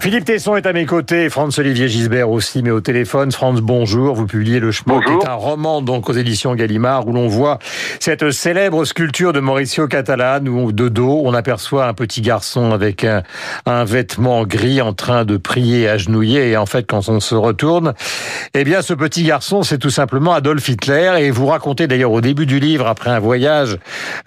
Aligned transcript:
Philippe 0.00 0.26
Tesson 0.26 0.54
est 0.54 0.64
à 0.64 0.72
mes 0.72 0.86
côtés, 0.86 1.28
Franz-Olivier 1.28 1.88
Gisbert 1.88 2.30
aussi, 2.30 2.62
mais 2.62 2.70
au 2.70 2.80
téléphone. 2.80 3.32
Franz, 3.32 3.60
bonjour. 3.60 4.14
Vous 4.14 4.26
publiez 4.26 4.60
Le 4.60 4.70
Chemin, 4.70 5.00
qui 5.00 5.12
est 5.12 5.28
un 5.28 5.34
roman 5.34 5.82
donc 5.82 6.08
aux 6.08 6.12
éditions 6.12 6.54
Gallimard, 6.54 7.08
où 7.08 7.12
l'on 7.12 7.26
voit 7.26 7.58
cette 7.98 8.30
célèbre 8.30 8.84
sculpture 8.84 9.32
de 9.32 9.40
Mauricio 9.40 9.88
Catalan, 9.88 10.46
où 10.46 10.70
de 10.70 10.88
dos, 10.88 11.22
on 11.24 11.34
aperçoit 11.34 11.88
un 11.88 11.94
petit 11.94 12.20
garçon 12.20 12.70
avec 12.70 13.02
un, 13.02 13.24
un 13.66 13.84
vêtement 13.84 14.44
gris 14.44 14.80
en 14.80 14.92
train 14.92 15.24
de 15.24 15.36
prier 15.36 15.88
agenouillé. 15.88 16.48
Et 16.50 16.56
en 16.56 16.66
fait, 16.66 16.84
quand 16.84 17.08
on 17.08 17.18
se 17.18 17.34
retourne, 17.34 17.92
eh 18.54 18.62
bien, 18.62 18.82
ce 18.82 18.94
petit 18.94 19.24
garçon, 19.24 19.64
c'est 19.64 19.78
tout 19.78 19.90
simplement 19.90 20.32
Adolf 20.32 20.68
Hitler. 20.68 21.14
Et 21.18 21.32
vous 21.32 21.46
racontez 21.46 21.88
d'ailleurs 21.88 22.12
au 22.12 22.20
début 22.20 22.46
du 22.46 22.60
livre, 22.60 22.86
après 22.86 23.10
un 23.10 23.18
voyage 23.18 23.78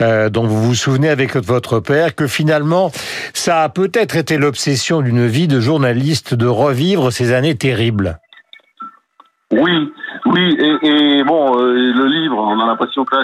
euh, 0.01 0.29
dont 0.29 0.45
vous 0.45 0.61
vous 0.61 0.75
souvenez 0.75 1.07
avec 1.07 1.37
votre 1.37 1.79
père, 1.79 2.13
que 2.13 2.27
finalement, 2.27 2.91
ça 3.33 3.63
a 3.63 3.69
peut-être 3.69 4.17
été 4.17 4.37
l'obsession 4.37 4.99
d'une 4.99 5.27
vie 5.27 5.47
de 5.47 5.60
journaliste 5.61 6.33
de 6.33 6.47
revivre 6.47 7.11
ces 7.11 7.33
années 7.33 7.55
terribles. 7.55 8.19
Oui, 9.51 9.91
oui, 10.25 10.57
et, 10.81 11.23
bon, 11.23 11.59
euh, 11.59 11.73
le 11.93 12.05
livre, 12.07 12.37
on 12.37 12.59
a 12.59 12.65
l'impression 12.65 13.03
que 13.03 13.17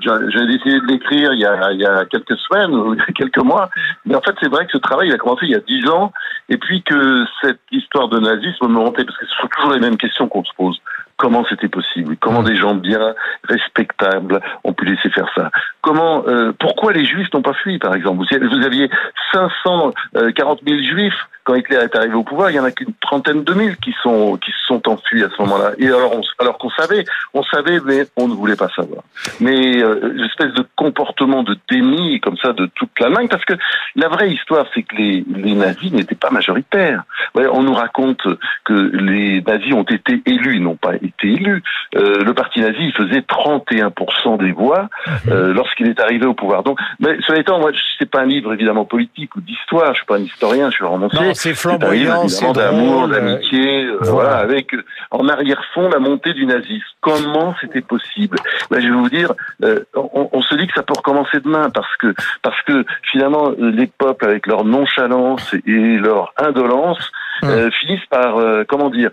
j'ai 0.00 0.46
décidé 0.46 0.80
de 0.80 0.86
l'écrire 0.86 1.32
il, 1.32 1.40
y 1.40 1.46
a, 1.46 1.72
il 1.72 1.80
y 1.80 1.86
a 1.86 2.04
quelques 2.06 2.36
semaines 2.36 2.96
quelques 3.14 3.42
mois, 3.42 3.70
mais 4.04 4.14
en 4.14 4.20
fait 4.20 4.34
c'est 4.40 4.48
vrai 4.48 4.66
que 4.66 4.72
ce 4.72 4.78
travail 4.78 5.08
il 5.08 5.14
a 5.14 5.18
commencé 5.18 5.46
il 5.46 5.52
y 5.52 5.54
a 5.54 5.60
dix 5.60 5.88
ans, 5.88 6.12
et 6.48 6.58
puis 6.58 6.82
que 6.82 7.24
cette 7.40 7.60
histoire 7.70 8.08
de 8.08 8.18
nazisme 8.18 8.66
me 8.66 8.74
montait, 8.74 9.04
parce 9.04 9.16
que 9.16 9.26
ce 9.26 9.34
sont 9.40 9.48
toujours 9.48 9.72
les 9.72 9.80
mêmes 9.80 9.96
questions 9.96 10.28
qu'on 10.28 10.44
se 10.44 10.52
pose. 10.56 10.78
Comment 11.22 11.44
c'était 11.48 11.68
possible? 11.68 12.16
Comment 12.18 12.42
des 12.42 12.56
gens 12.56 12.74
bien, 12.74 13.14
respectables, 13.44 14.40
ont 14.64 14.72
pu 14.72 14.86
laisser 14.86 15.08
faire 15.10 15.30
ça? 15.36 15.52
Comment, 15.80 16.26
euh, 16.26 16.52
pourquoi 16.58 16.92
les 16.92 17.04
Juifs 17.04 17.32
n'ont 17.32 17.42
pas 17.42 17.54
fui, 17.54 17.78
par 17.78 17.94
exemple? 17.94 18.24
Vous 18.24 18.66
aviez 18.66 18.90
540 19.32 20.60
000 20.66 20.78
Juifs 20.82 21.28
quand 21.44 21.54
Hitler 21.54 21.76
est 21.76 21.96
arrivé 21.96 22.14
au 22.14 22.22
pouvoir, 22.22 22.50
il 22.50 22.56
y 22.56 22.60
en 22.60 22.64
a 22.64 22.70
qu'une 22.70 22.92
trentaine 23.00 23.42
de 23.42 23.54
mille 23.54 23.76
qui 23.76 23.92
sont 24.02 24.36
qui 24.36 24.52
se 24.52 24.66
sont 24.66 24.88
enfuis 24.88 25.24
à 25.24 25.28
ce 25.28 25.42
moment-là. 25.42 25.72
Et 25.78 25.88
alors, 25.88 26.20
alors 26.38 26.58
qu'on 26.58 26.70
savait, 26.70 27.04
on 27.34 27.42
savait, 27.42 27.80
mais 27.84 28.06
on 28.16 28.28
ne 28.28 28.34
voulait 28.34 28.56
pas 28.56 28.68
savoir. 28.68 29.02
Mais 29.40 29.82
euh, 29.82 30.12
une 30.14 30.24
espèce 30.24 30.52
de 30.52 30.64
comportement 30.76 31.42
de 31.42 31.56
déni 31.68 32.20
comme 32.20 32.36
ça 32.36 32.52
de 32.52 32.66
toute 32.74 32.90
l'Allemagne, 33.00 33.28
parce 33.28 33.44
que 33.44 33.54
la 33.96 34.08
vraie 34.08 34.30
histoire, 34.30 34.66
c'est 34.74 34.82
que 34.82 34.94
les, 34.94 35.24
les 35.34 35.54
nazis 35.54 35.92
n'étaient 35.92 36.14
pas 36.14 36.30
majoritaires. 36.30 37.02
On 37.34 37.62
nous 37.62 37.74
raconte 37.74 38.22
que 38.64 38.72
les 38.72 39.42
nazis 39.42 39.72
ont 39.72 39.82
été 39.82 40.22
élus, 40.26 40.60
n'ont 40.60 40.76
pas 40.76 40.94
été 41.18 41.32
élus. 41.34 41.62
Euh, 41.94 42.24
le 42.24 42.34
parti 42.34 42.60
nazi 42.60 42.78
il 42.80 42.92
faisait 42.92 43.20
31% 43.20 44.38
des 44.38 44.52
voix 44.52 44.88
mhm. 45.06 45.32
euh, 45.32 45.52
lorsqu'il 45.52 45.88
est 45.88 46.00
arrivé 46.00 46.26
au 46.26 46.34
pouvoir. 46.34 46.62
Donc, 46.62 46.78
mais 47.00 47.16
cela 47.26 47.40
étant, 47.40 47.58
moi, 47.58 47.70
c'est 47.98 48.10
pas 48.10 48.22
un 48.22 48.26
livre 48.26 48.52
évidemment 48.52 48.84
politique 48.84 49.34
ou 49.36 49.40
d'histoire. 49.40 49.92
Je 49.92 49.98
suis 49.98 50.06
pas 50.06 50.16
un 50.16 50.22
historien, 50.22 50.70
je 50.70 50.76
suis 50.76 50.84
romancier 50.84 51.34
c'est 51.34 51.54
flamboyant, 51.54 52.28
c'est 52.28 52.52
d'amour, 52.52 53.08
d'amitié, 53.08 53.84
euh, 53.84 53.98
voilà. 54.02 54.36
avec 54.36 54.74
en 55.10 55.28
arrière-fond 55.28 55.88
la 55.88 55.98
montée 55.98 56.32
du 56.34 56.46
nazisme. 56.46 56.84
Comment 57.00 57.54
c'était 57.60 57.80
possible? 57.80 58.38
Ben, 58.70 58.80
Je 58.80 58.86
vais 58.86 58.94
vous 58.94 59.08
dire, 59.08 59.32
euh, 59.64 59.80
on, 59.94 60.28
on, 60.32 60.42
se 60.42 60.54
dit 60.54 60.66
que 60.66 60.72
ça 60.74 60.82
peut 60.82 60.94
recommencer 60.96 61.40
demain 61.40 61.70
parce 61.70 61.96
que 61.96 62.14
parce 62.42 62.60
que 62.62 62.84
finalement 63.10 63.50
les 63.58 63.86
peuples 63.86 64.24
avec 64.24 64.46
leur 64.46 64.64
nonchalance 64.64 65.54
et 65.66 65.96
leur 65.98 66.32
indolence. 66.38 67.10
Euh, 67.44 67.70
finissent 67.80 68.06
par 68.06 68.36
comment 68.68 68.90
dire 68.90 69.10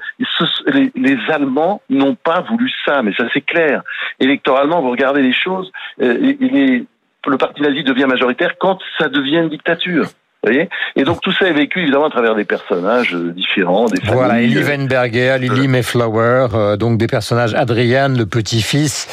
les, 0.67 0.91
les 0.95 1.17
Allemands 1.29 1.81
n'ont 1.89 2.15
pas 2.15 2.41
voulu 2.41 2.71
ça, 2.85 3.01
mais 3.01 3.13
ça 3.13 3.25
c'est 3.33 3.41
clair. 3.41 3.83
Électoralement, 4.19 4.81
vous 4.81 4.91
regardez 4.91 5.21
les 5.21 5.33
choses, 5.33 5.71
est, 5.99 6.85
le 7.27 7.37
parti 7.37 7.61
nazi 7.61 7.83
devient 7.83 8.05
majoritaire 8.07 8.57
quand 8.59 8.79
ça 8.97 9.09
devient 9.09 9.37
une 9.37 9.49
dictature 9.49 10.05
voyez 10.43 10.69
et 10.95 11.03
donc 11.03 11.21
tout 11.21 11.31
ça 11.33 11.47
est 11.47 11.53
vécu 11.53 11.81
évidemment 11.81 12.07
à 12.07 12.09
travers 12.09 12.35
des 12.35 12.45
personnages 12.45 13.13
différents, 13.13 13.87
des 13.87 13.99
familles. 13.99 14.13
Voilà, 14.13 14.41
Elie 14.41 14.61
Weinberger, 14.61 15.37
Lily 15.39 15.67
Mayflower, 15.67 16.47
euh, 16.53 16.77
donc 16.77 16.97
des 16.97 17.07
personnages 17.07 17.53
Adrian, 17.53 18.09
le 18.09 18.25
petit-fils, 18.25 19.07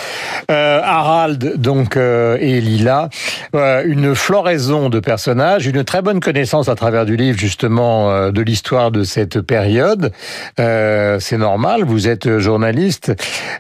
euh, 0.50 0.80
Harald, 0.82 1.60
donc 1.60 1.96
euh, 1.96 2.38
et 2.40 2.60
Lila, 2.60 3.08
euh, 3.54 3.82
une 3.84 4.14
floraison 4.14 4.88
de 4.88 5.00
personnages, 5.00 5.66
une 5.66 5.84
très 5.84 6.02
bonne 6.02 6.20
connaissance 6.20 6.68
à 6.68 6.74
travers 6.74 7.04
du 7.04 7.16
livre 7.16 7.38
justement 7.38 8.10
euh, 8.10 8.30
de 8.30 8.42
l'histoire 8.42 8.90
de 8.90 9.02
cette 9.02 9.40
période. 9.40 10.12
C'est 10.56 11.38
normal, 11.38 11.84
vous 11.84 12.08
êtes 12.08 12.38
journaliste. 12.38 13.12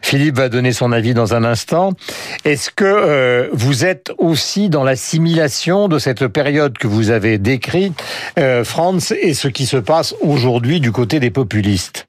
Philippe 0.02 0.36
va 0.36 0.48
donner 0.48 0.72
son 0.72 0.92
avis 0.92 1.14
dans 1.14 1.34
un 1.34 1.44
instant. 1.44 1.92
Est-ce 2.44 2.70
que 2.70 3.48
vous 3.52 3.84
êtes 3.84 4.12
aussi 4.18 4.68
dans 4.68 4.84
l'assimilation 4.84 5.88
de 5.88 5.98
cette 5.98 6.26
période 6.28 6.78
que 6.78 6.86
vous 6.86 7.10
avez 7.10 7.38
décrite 7.38 7.55
écrit, 7.56 7.92
euh, 8.38 8.64
Franz, 8.64 9.14
et 9.20 9.34
ce 9.34 9.48
qui 9.48 9.66
se 9.66 9.76
passe 9.76 10.14
aujourd'hui 10.20 10.80
du 10.80 10.92
côté 10.92 11.18
des 11.20 11.30
populistes 11.30 12.05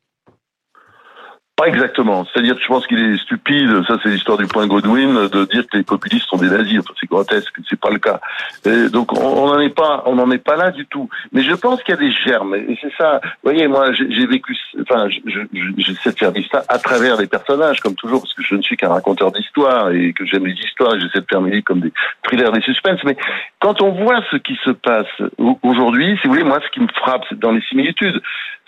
pas 1.57 1.67
exactement. 1.67 2.23
C'est-à-dire, 2.25 2.55
je 2.61 2.67
pense 2.67 2.85
qu'il 2.85 2.99
est 2.99 3.17
stupide, 3.17 3.83
ça 3.87 3.97
c'est 4.03 4.09
l'histoire 4.09 4.37
du 4.37 4.45
point 4.45 4.67
Godwin, 4.67 5.27
de 5.27 5.45
dire 5.45 5.65
que 5.67 5.77
les 5.77 5.83
populistes 5.83 6.27
sont 6.29 6.37
des 6.37 6.49
nazis. 6.49 6.79
Enfin, 6.79 6.93
c'est 6.99 7.09
grotesque, 7.09 7.51
c'est 7.67 7.79
pas 7.79 7.89
le 7.89 7.97
cas. 7.97 8.21
Et 8.63 8.89
donc, 8.89 9.11
on 9.19 9.47
n'en 9.47 9.59
est 9.59 9.73
pas, 9.73 10.03
on 10.05 10.15
n'en 10.15 10.29
est 10.29 10.37
pas 10.37 10.55
là 10.55 10.69
du 10.69 10.85
tout. 10.85 11.09
Mais 11.31 11.41
je 11.41 11.55
pense 11.55 11.81
qu'il 11.81 11.95
y 11.95 11.97
a 11.97 11.99
des 11.99 12.11
germes. 12.11 12.53
Et 12.53 12.77
c'est 12.79 12.93
ça. 12.95 13.21
Vous 13.23 13.51
voyez, 13.51 13.67
moi, 13.67 13.91
j'ai 13.91 14.27
vécu, 14.27 14.55
enfin, 14.81 15.09
j'essaie 15.09 16.11
de 16.11 16.17
faire 16.17 16.31
ça 16.51 16.63
à 16.69 16.77
travers 16.77 17.17
des 17.17 17.25
personnages, 17.25 17.79
comme 17.79 17.95
toujours, 17.95 18.21
parce 18.21 18.35
que 18.35 18.43
je 18.43 18.53
ne 18.53 18.61
suis 18.61 18.77
qu'un 18.77 18.89
raconteur 18.89 19.31
d'histoire 19.31 19.89
et 19.89 20.13
que 20.13 20.27
j'aime 20.27 20.45
les 20.45 20.53
histoires 20.53 20.93
et 20.93 20.99
j'essaie 20.99 21.21
de 21.21 21.27
faire 21.27 21.41
mes 21.41 21.49
livres 21.49 21.65
comme 21.65 21.79
des 21.79 21.91
thrillers, 22.21 22.51
des 22.51 22.61
suspens. 22.61 22.97
Mais 23.03 23.17
quand 23.59 23.81
on 23.81 23.93
voit 23.93 24.21
ce 24.29 24.37
qui 24.37 24.59
se 24.63 24.69
passe 24.69 25.07
aujourd'hui, 25.63 26.19
si 26.21 26.27
vous 26.27 26.33
voulez, 26.35 26.45
moi, 26.45 26.59
ce 26.63 26.69
qui 26.69 26.81
me 26.81 26.87
frappe, 26.89 27.23
c'est 27.29 27.39
dans 27.39 27.51
les 27.51 27.61
similitudes, 27.61 28.21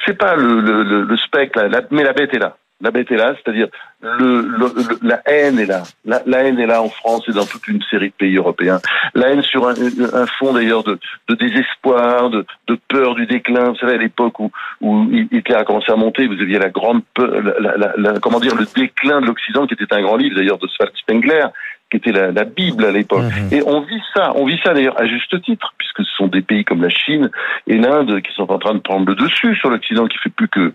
c'est 0.07 0.17
pas 0.17 0.35
le, 0.35 0.59
le, 0.59 1.03
le, 1.03 1.17
spectre, 1.17 1.61
mais 1.91 2.03
la 2.03 2.13
bête 2.13 2.33
est 2.33 2.39
là. 2.39 2.55
La 2.81 2.91
bête 2.91 3.11
est 3.11 3.17
là, 3.17 3.35
c'est-à-dire 3.35 3.67
le, 4.01 4.57
la 5.01 5.21
haine 5.25 5.59
est 5.59 5.65
là. 5.65 5.83
La, 6.05 6.21
haine 6.43 6.59
est 6.59 6.65
là 6.65 6.81
en 6.81 6.87
France 6.87 7.25
et 7.27 7.33
dans 7.33 7.45
toute 7.45 7.67
une 7.67 7.81
série 7.89 8.07
de 8.07 8.13
pays 8.13 8.37
européens. 8.37 8.79
La 9.13 9.29
haine 9.29 9.41
sur 9.41 9.67
un, 9.67 9.73
un 10.13 10.25
fond 10.25 10.53
d'ailleurs 10.53 10.83
de, 10.83 10.97
de, 11.27 11.35
désespoir, 11.35 12.29
de, 12.29 12.45
de, 12.67 12.79
peur 12.87 13.15
du 13.15 13.25
déclin. 13.25 13.71
Vous 13.71 13.75
savez, 13.75 13.95
à 13.95 13.97
l'époque 13.97 14.39
où, 14.39 14.49
où 14.79 15.03
Hitler 15.11 15.55
a 15.55 15.65
commencé 15.65 15.91
à 15.91 15.97
monter, 15.97 16.27
vous 16.27 16.39
aviez 16.41 16.59
la 16.59 16.69
grande 16.69 17.01
peur, 17.13 17.29
la, 17.59 17.93
la, 17.97 18.19
comment 18.21 18.39
dire, 18.39 18.55
le 18.55 18.65
déclin 18.73 19.19
de 19.19 19.25
l'Occident, 19.25 19.67
qui 19.67 19.73
était 19.73 19.93
un 19.93 20.01
grand 20.01 20.15
livre 20.15 20.37
d'ailleurs 20.37 20.59
de 20.59 20.67
Sven 20.67 20.87
Spengler, 20.95 21.47
qui 21.91 21.97
était 21.97 22.13
la, 22.13 22.31
la 22.31 22.45
Bible 22.45 22.85
à 22.85 22.91
l'époque. 22.91 23.23
Mhm. 23.23 23.53
Et 23.53 23.63
on 23.65 23.81
vit 23.81 24.01
ça, 24.13 24.31
on 24.35 24.45
vit 24.45 24.59
ça 24.63 24.73
d'ailleurs 24.73 24.99
à 24.99 25.05
juste 25.05 25.41
titre, 25.41 25.73
puisque 25.77 26.05
ce 26.05 26.15
sont 26.15 26.27
des 26.27 26.41
pays 26.41 26.63
comme 26.63 26.81
la 26.81 26.89
Chine 26.89 27.29
et 27.67 27.77
l'Inde 27.77 28.21
qui 28.21 28.33
sont 28.33 28.49
en 28.49 28.59
train 28.59 28.75
de 28.75 28.79
prendre 28.79 29.05
le 29.07 29.15
dessus 29.15 29.55
sur 29.57 29.69
l'Occident, 29.69 30.07
qui 30.07 30.17
fait 30.19 30.29
plus 30.29 30.47
que 30.47 30.73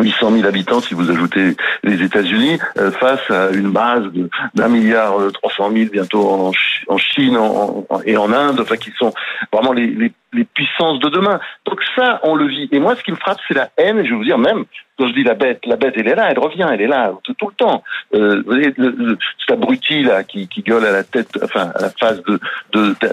800 0.00 0.32
000 0.32 0.46
habitants 0.46 0.80
si 0.80 0.94
vous 0.94 1.10
ajoutez 1.10 1.56
les 1.82 2.02
États-Unis 2.02 2.58
euh, 2.78 2.90
face 2.90 3.30
à 3.30 3.50
une 3.50 3.70
base 3.70 4.04
d'un 4.54 4.68
milliard 4.68 5.20
euh, 5.20 5.30
trois 5.30 5.52
cent 5.52 5.70
mille 5.70 5.88
bientôt 5.88 6.28
en, 6.28 6.52
en 6.88 6.98
Chine 6.98 7.38
et 8.04 8.16
en 8.16 8.32
Inde, 8.32 8.60
enfin 8.60 8.76
qui 8.76 8.90
sont 8.98 9.12
vraiment 9.52 9.72
les, 9.72 9.86
les, 9.86 10.12
les, 10.34 10.44
puissances 10.44 10.98
de 11.00 11.08
demain. 11.08 11.40
Donc 11.66 11.80
ça, 11.96 12.20
on 12.22 12.34
le 12.34 12.46
vit. 12.46 12.68
Et 12.72 12.78
moi, 12.78 12.96
ce 12.96 13.02
qui 13.02 13.10
me 13.10 13.16
frappe, 13.16 13.38
c'est 13.48 13.54
la 13.54 13.70
haine. 13.76 13.98
Et 13.98 14.04
je 14.04 14.10
vais 14.10 14.16
vous 14.16 14.24
dire 14.24 14.38
même 14.38 14.64
quand 14.98 15.08
je 15.08 15.12
dis 15.12 15.24
la 15.24 15.34
bête, 15.34 15.60
la 15.66 15.76
bête, 15.76 15.94
elle 15.96 16.08
est 16.08 16.14
là, 16.14 16.28
elle 16.30 16.38
revient, 16.38 16.68
elle 16.70 16.80
est 16.80 16.86
là 16.86 17.12
tout, 17.24 17.34
le 17.40 17.54
temps. 17.54 17.82
Euh, 18.14 18.36
vous 18.36 18.52
voyez, 18.52 18.72
cet 18.76 19.50
abruti 19.50 20.04
là 20.04 20.22
qui, 20.22 20.48
gueule 20.64 20.84
à 20.84 20.92
la 20.92 21.02
tête, 21.02 21.38
enfin 21.42 21.72
à 21.74 21.82
la 21.82 21.90
face 21.90 22.22
de 22.22 22.38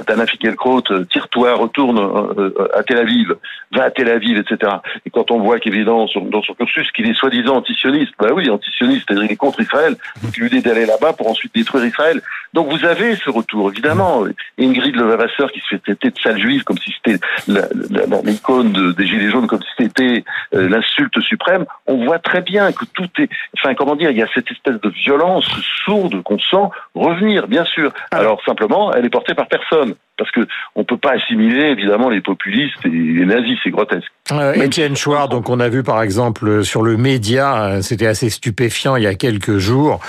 d'Anna 0.08 0.28
Finkielkraut, 0.28 0.84
euh, 0.92 1.06
tire-toi, 1.06 1.56
retourne 1.56 1.98
euh, 1.98 2.54
euh, 2.60 2.68
à 2.78 2.84
Tel 2.84 2.98
Aviv, 2.98 3.36
va 3.72 3.86
à 3.86 3.92
Tel 3.92 4.10
Aviv, 4.10 4.38
etc. 4.38 4.74
Et 5.06 5.10
quand 5.10 5.32
on 5.32 5.40
voit 5.40 5.60
qu'évidemment 5.60 6.08
dans 6.16 6.44
son 6.44 6.54
cursus 6.54 6.92
qu'il 6.92 7.10
est 7.10 7.16
soi-disant 7.16 7.58
antisioniste, 7.58 8.14
bah 8.20 8.30
oui, 8.34 8.50
antisioniste, 8.50 9.06
c'est-à-dire 9.08 9.24
qu'il 9.24 9.34
est 9.34 9.38
contre 9.38 9.62
Israël, 9.62 9.96
donc 10.22 10.38
il 10.38 10.44
lui 10.44 10.62
d'aller 10.62 10.86
là-bas 10.86 11.14
pour 11.14 11.30
ensuite 11.30 11.54
détruire 11.56 11.86
Israël. 11.86 12.22
Donc 12.54 12.70
vous 12.70 12.86
avez 12.86 13.16
ce 13.16 13.30
retour, 13.30 13.72
évidemment. 13.72 14.26
Ingrid 14.60 14.96
Levavasseur 14.96 15.52
qui 15.52 15.62
se 15.62 15.68
fait 15.70 15.80
traiter 15.80 16.10
de 16.10 16.20
sale 16.20 16.40
juive 16.40 16.64
comme 16.64 16.78
si 16.78 16.92
c'était 16.92 17.11
l'icône 18.24 18.94
des 18.94 19.06
Gilets 19.06 19.30
jaunes, 19.30 19.48
comme 19.48 19.62
si 19.62 19.84
c'était 19.86 20.24
l'insulte 20.52 21.20
suprême 21.22 21.66
on 21.88 22.06
voit 22.06 22.20
très 22.20 22.42
bien 22.42 22.72
que 22.72 22.86
tout 22.86 23.10
est, 23.20 23.30
enfin 23.58 23.74
comment 23.76 23.96
dire, 23.96 24.12
il 24.12 24.18
y 24.18 24.22
a 24.22 24.28
cette 24.34 24.50
espèce 24.52 24.80
de 24.80 24.90
violence 24.90 25.46
sourde 25.86 26.22
qu'on 26.24 26.40
sent 26.40 26.70
revenir, 26.96 27.48
bien 27.48 27.66
sûr. 27.66 27.92
Alors 28.12 28.42
simplement, 28.46 28.94
elle 28.94 29.06
est 29.06 29.10
portée 29.10 29.34
par 29.34 29.48
personne. 29.48 29.96
Parce 30.18 30.32
que 30.32 30.42
on 30.76 30.84
peut 30.84 30.98
pas 30.98 31.14
assimiler 31.14 31.68
évidemment 31.68 32.10
les 32.10 32.22
populistes 32.22 32.86
et 32.86 32.90
les 32.90 33.26
nazis, 33.26 33.58
c'est 33.64 33.72
grotesque. 33.72 34.12
Euh, 34.32 34.54
Étienne 34.54 34.96
Chouard, 34.96 35.30
donc 35.30 35.50
on 35.50 35.60
a 35.60 35.68
vu 35.68 35.84
par 35.84 36.02
exemple 36.02 36.64
sur 36.64 36.84
le 36.84 36.98
média, 36.98 37.64
euh, 37.64 37.82
c'était 37.82 38.08
assez 38.08 38.30
stupéfiant 38.30 38.96
il 38.96 39.04
y 39.04 39.08
a 39.08 39.16
quelques 39.16 39.58
jours. 39.58 40.00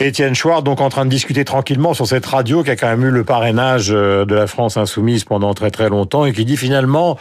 Étienne 0.00 0.34
Chouard, 0.34 0.62
donc 0.62 0.80
en 0.80 0.88
train 0.88 1.04
de 1.04 1.10
discuter 1.10 1.44
tranquillement 1.44 1.94
sur 1.94 2.06
cette 2.06 2.26
radio 2.26 2.62
qui 2.62 2.70
a 2.70 2.76
quand 2.76 2.88
même 2.88 3.04
eu 3.04 3.10
le 3.10 3.24
parrainage 3.24 3.90
euh, 3.92 4.24
de 4.24 4.34
la 4.34 4.46
France 4.46 4.76
insoumise 4.76 5.24
pendant 5.24 5.54
très 5.54 5.70
très 5.70 5.88
longtemps 5.88 6.24
et 6.24 6.32
qui 6.32 6.44
dit 6.44 6.56
finalement 6.56 7.18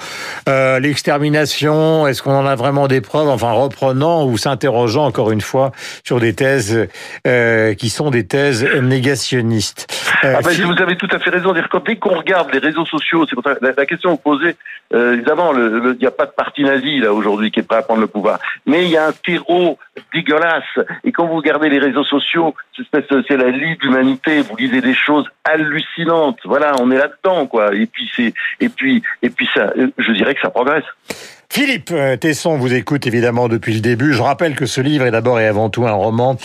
euh, 0.49 0.79
l'extermination, 0.79 2.07
est-ce 2.07 2.21
qu'on 2.21 2.35
en 2.35 2.45
a 2.45 2.55
vraiment 2.55 2.87
des 2.87 3.01
preuves? 3.01 3.27
Enfin 3.27 3.51
reprenant 3.51 4.25
ou 4.25 4.37
s'interrogeant 4.37 5.05
encore 5.05 5.31
une 5.31 5.41
fois 5.41 5.71
sur 6.03 6.19
des 6.19 6.33
thèses 6.33 6.87
euh, 7.27 7.73
qui 7.73 7.89
sont 7.89 8.09
des 8.09 8.25
thèses 8.25 8.65
négationnistes. 8.81 9.87
Euh, 10.23 10.35
ah 10.37 10.41
ben, 10.43 10.51
vous 10.65 10.81
avez 10.81 10.95
tout 10.95 11.07
à 11.11 11.19
fait 11.19 11.29
raison. 11.29 11.53
Dire 11.53 11.67
dès 11.85 11.95
qu'on 11.95 12.20
regarde 12.21 12.51
les 12.53 12.59
réseaux 12.59 12.85
sociaux, 12.85 13.25
c'est 13.27 13.35
la, 13.61 13.71
la, 13.75 13.85
question 13.85 14.15
posez. 14.17 14.55
Euh, 14.93 15.13
évidemment, 15.13 15.53
il 15.53 15.97
n'y 15.99 16.07
a 16.07 16.11
pas 16.11 16.25
de 16.25 16.31
parti 16.31 16.63
nazi 16.63 16.99
là 16.99 17.13
aujourd'hui 17.13 17.51
qui 17.51 17.59
est 17.59 17.63
prêt 17.63 17.77
à 17.77 17.81
prendre 17.81 18.01
le 18.01 18.07
pouvoir, 18.07 18.39
mais 18.65 18.85
il 18.85 18.89
y 18.89 18.97
a 18.97 19.07
un 19.07 19.11
terreau 19.11 19.77
dégueulasse. 20.13 20.79
Et 21.03 21.11
quand 21.11 21.25
vous 21.27 21.35
regardez 21.35 21.69
les 21.69 21.79
réseaux 21.79 22.03
sociaux, 22.03 22.55
c'est 22.91 23.37
la 23.37 23.49
Ligue 23.49 23.79
d'humanité. 23.81 24.41
Vous 24.41 24.55
lisez 24.55 24.81
des 24.81 24.93
choses 24.93 25.27
hallucinantes. 25.43 26.39
Voilà, 26.45 26.73
on 26.79 26.91
est 26.91 26.97
là-dedans, 26.97 27.47
quoi. 27.47 27.73
Et 27.73 27.85
puis 27.85 28.09
c'est, 28.15 28.33
et 28.59 28.69
puis, 28.69 29.03
et 29.21 29.29
puis 29.29 29.49
ça, 29.53 29.73
je 29.97 30.11
dirais 30.11 30.33
que 30.35 30.41
ça 30.41 30.49
progresse. 30.49 30.85
Philippe 31.53 31.91
euh, 31.91 32.15
Tesson 32.15 32.57
vous 32.57 32.73
écoute 32.73 33.05
évidemment 33.07 33.49
depuis 33.49 33.73
le 33.73 33.81
début. 33.81 34.13
Je 34.13 34.21
rappelle 34.21 34.55
que 34.55 34.65
ce 34.65 34.79
livre 34.79 35.05
est 35.05 35.11
d'abord 35.11 35.37
et 35.37 35.45
avant 35.45 35.69
tout 35.69 35.85
un 35.85 35.91
roman 35.91 36.37